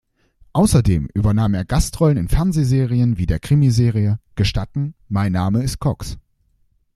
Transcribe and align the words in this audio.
Außerdem 0.53 1.09
übernahm 1.13 1.53
er 1.53 1.63
Gastrollen 1.63 2.17
in 2.17 2.27
Fernsehserien 2.27 3.19
wie 3.19 3.27
der 3.27 3.37
Krimiserie 3.39 4.19
"Gestatten, 4.33 4.95
mein 5.09 5.31
Name 5.31 5.61
ist 5.61 5.77
Cox! 5.77 6.17